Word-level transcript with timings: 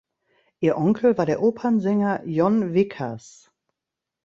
Ihr 0.61 0.79
Onkel 0.79 1.15
war 1.19 1.27
der 1.27 1.43
Opernsänger 1.43 2.23
Jon 2.25 2.73
Vickers. 2.73 3.51